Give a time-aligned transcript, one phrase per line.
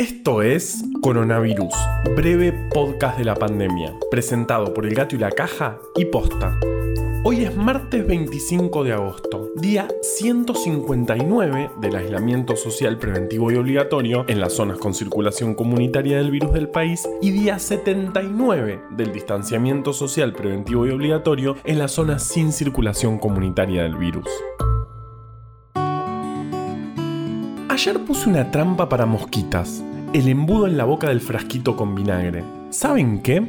[0.00, 1.74] Esto es Coronavirus,
[2.16, 6.58] breve podcast de la pandemia, presentado por El Gato y la Caja y Posta.
[7.22, 14.40] Hoy es martes 25 de agosto, día 159 del aislamiento social preventivo y obligatorio en
[14.40, 20.32] las zonas con circulación comunitaria del virus del país y día 79 del distanciamiento social
[20.32, 24.30] preventivo y obligatorio en las zonas sin circulación comunitaria del virus.
[27.80, 32.44] Ayer puse una trampa para mosquitas, el embudo en la boca del frasquito con vinagre.
[32.68, 33.40] ¿Saben qué?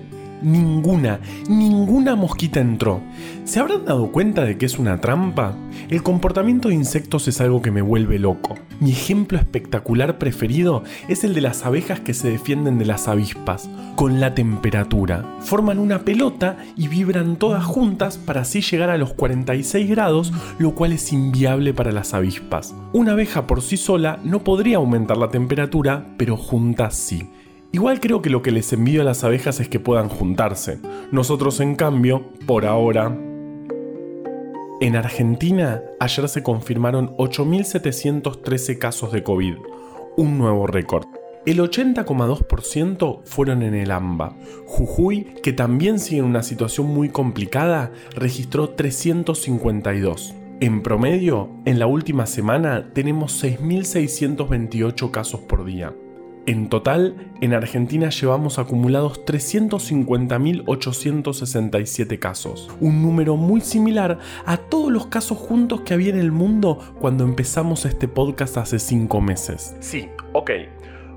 [0.41, 3.01] Ninguna, ninguna mosquita entró.
[3.43, 5.55] ¿Se habrán dado cuenta de que es una trampa?
[5.89, 8.55] El comportamiento de insectos es algo que me vuelve loco.
[8.79, 13.69] Mi ejemplo espectacular preferido es el de las abejas que se defienden de las avispas,
[13.95, 15.25] con la temperatura.
[15.41, 20.73] Forman una pelota y vibran todas juntas para así llegar a los 46 grados, lo
[20.73, 22.73] cual es inviable para las avispas.
[22.93, 27.29] Una abeja por sí sola no podría aumentar la temperatura, pero juntas sí.
[27.73, 30.79] Igual creo que lo que les envío a las abejas es que puedan juntarse.
[31.11, 33.17] Nosotros, en cambio, por ahora...
[34.81, 39.55] En Argentina, ayer se confirmaron 8.713 casos de COVID,
[40.17, 41.05] un nuevo récord.
[41.45, 44.35] El 80,2% fueron en el AMBA.
[44.65, 50.33] Jujuy, que también sigue en una situación muy complicada, registró 352.
[50.59, 55.93] En promedio, en la última semana tenemos 6.628 casos por día.
[56.47, 65.05] En total, en Argentina llevamos acumulados 350.867 casos, un número muy similar a todos los
[65.05, 69.75] casos juntos que había en el mundo cuando empezamos este podcast hace 5 meses.
[69.81, 70.49] Sí, ok,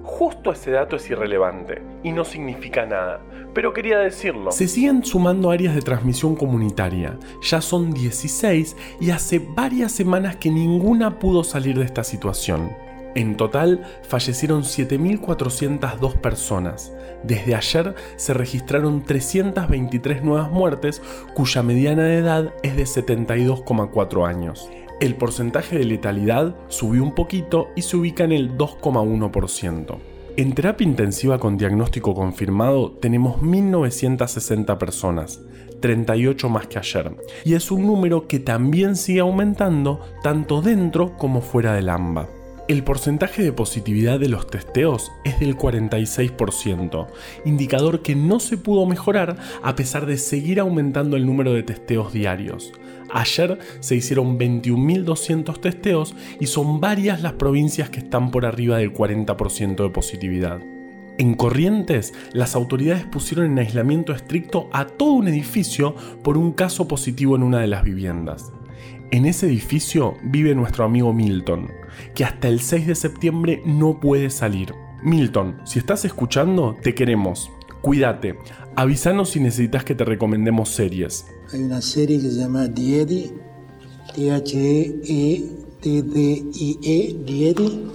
[0.03, 3.23] justo ese dato es irrelevante y no significa nada,
[3.55, 4.53] pero quería decirlo.
[4.53, 10.51] Se siguen sumando áreas de transmisión comunitaria, ya son 16 y hace varias semanas que
[10.51, 12.84] ninguna pudo salir de esta situación.
[13.15, 16.93] En total fallecieron 7.402 personas.
[17.23, 21.01] Desde ayer se registraron 323 nuevas muertes
[21.35, 24.69] cuya mediana de edad es de 72,4 años.
[25.01, 29.99] El porcentaje de letalidad subió un poquito y se ubica en el 2,1%.
[30.37, 35.41] En terapia intensiva con diagnóstico confirmado tenemos 1.960 personas,
[35.81, 37.15] 38 más que ayer,
[37.45, 42.44] y es un número que también sigue aumentando tanto dentro como fuera del AMBA.
[42.67, 47.09] El porcentaje de positividad de los testeos es del 46%,
[47.45, 52.15] indicador que no se pudo mejorar a pesar de seguir aumentando el número de testeos
[52.15, 52.73] diarios.
[53.13, 58.95] Ayer se hicieron 21.200 testeos y son varias las provincias que están por arriba del
[58.95, 60.61] 40% de positividad.
[61.19, 66.89] En Corrientes, las autoridades pusieron en aislamiento estricto a todo un edificio por un caso
[66.89, 68.55] positivo en una de las viviendas.
[69.11, 71.71] En ese edificio vive nuestro amigo Milton,
[72.15, 74.75] que hasta el 6 de septiembre no puede salir.
[75.03, 77.51] Milton, si estás escuchando, te queremos.
[77.81, 78.39] Cuídate.
[78.77, 81.27] Avísanos si necesitas que te recomendemos series.
[81.53, 83.31] Hay una serie que se llama Diedi,
[84.15, 85.57] T-H-E-E-D-D-I-E,
[87.25, 87.91] Diedi,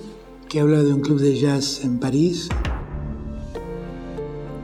[0.47, 2.47] que habla de un club de jazz en París.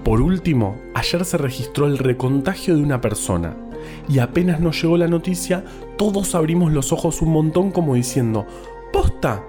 [0.04, 3.58] Por último, ayer se registró el recontagio de una persona
[4.08, 5.64] y apenas nos llegó la noticia,
[5.98, 8.46] todos abrimos los ojos un montón como diciendo,
[8.92, 9.44] ¡posta!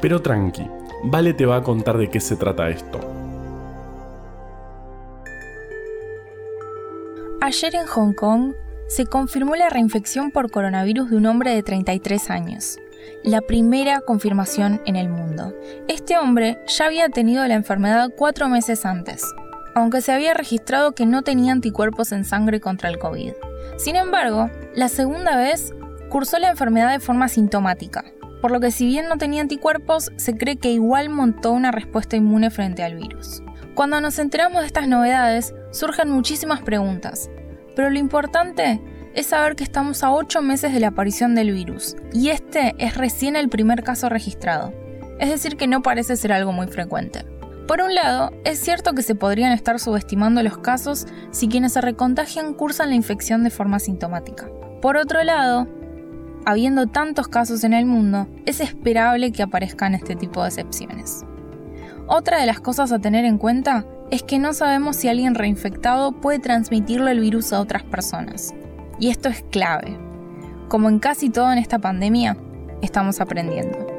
[0.00, 0.66] Pero tranqui,
[1.02, 3.00] Vale te va a contar de qué se trata esto.
[7.40, 8.52] Ayer en Hong Kong
[8.86, 12.78] se confirmó la reinfección por coronavirus de un hombre de 33 años,
[13.24, 15.54] la primera confirmación en el mundo.
[15.88, 19.24] Este hombre ya había tenido la enfermedad cuatro meses antes,
[19.80, 23.32] aunque se había registrado que no tenía anticuerpos en sangre contra el COVID.
[23.78, 25.74] Sin embargo, la segunda vez
[26.08, 28.04] cursó la enfermedad de forma sintomática,
[28.40, 32.16] por lo que si bien no tenía anticuerpos, se cree que igual montó una respuesta
[32.16, 33.42] inmune frente al virus.
[33.74, 37.30] Cuando nos enteramos de estas novedades, surgen muchísimas preguntas,
[37.76, 38.80] pero lo importante
[39.14, 42.96] es saber que estamos a 8 meses de la aparición del virus, y este es
[42.96, 44.72] recién el primer caso registrado,
[45.18, 47.24] es decir que no parece ser algo muy frecuente.
[47.70, 51.80] Por un lado, es cierto que se podrían estar subestimando los casos si quienes se
[51.80, 54.50] recontagian cursan la infección de forma sintomática.
[54.82, 55.68] Por otro lado,
[56.44, 61.24] habiendo tantos casos en el mundo, es esperable que aparezcan este tipo de excepciones.
[62.08, 66.10] Otra de las cosas a tener en cuenta es que no sabemos si alguien reinfectado
[66.10, 68.52] puede transmitirle el virus a otras personas.
[68.98, 69.96] Y esto es clave.
[70.66, 72.36] Como en casi todo en esta pandemia,
[72.82, 73.89] estamos aprendiendo.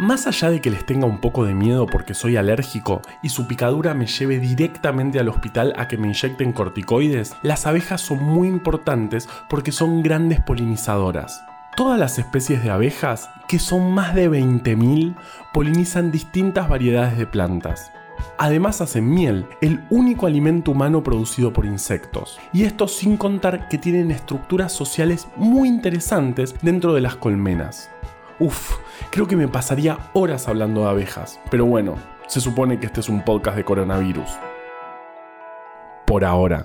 [0.00, 3.46] Más allá de que les tenga un poco de miedo porque soy alérgico y su
[3.46, 8.48] picadura me lleve directamente al hospital a que me inyecten corticoides, las abejas son muy
[8.48, 11.44] importantes porque son grandes polinizadoras.
[11.76, 15.16] Todas las especies de abejas, que son más de 20.000,
[15.52, 17.92] polinizan distintas variedades de plantas.
[18.38, 22.38] Además hacen miel, el único alimento humano producido por insectos.
[22.54, 27.90] Y esto sin contar que tienen estructuras sociales muy interesantes dentro de las colmenas.
[28.40, 28.78] Uf,
[29.10, 31.96] creo que me pasaría horas hablando de abejas, pero bueno,
[32.26, 34.30] se supone que este es un podcast de coronavirus.
[36.06, 36.64] Por ahora.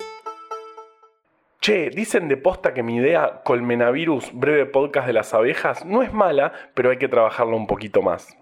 [1.61, 6.11] Che, dicen de posta que mi idea Colmenavirus, breve podcast de las abejas, no es
[6.11, 8.40] mala, pero hay que trabajarlo un poquito más.